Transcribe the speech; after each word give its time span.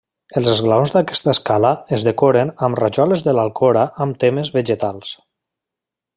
Els 0.39 0.47
esglaons 0.51 0.93
d'aquesta 0.95 1.29
escala 1.37 1.73
es 1.97 2.05
decoren 2.07 2.53
amb 2.69 2.79
rajoles 2.83 3.23
de 3.29 3.37
l'Alcora 3.41 3.85
amb 4.07 4.19
temes 4.25 4.51
vegetals. 4.57 5.15